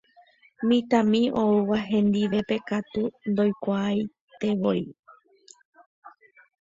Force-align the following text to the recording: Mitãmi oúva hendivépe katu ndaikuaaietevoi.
Mitãmi 0.67 1.21
oúva 1.41 1.77
hendivépe 1.89 2.55
katu 2.69 3.03
ndaikuaaietevoi. 3.31 4.81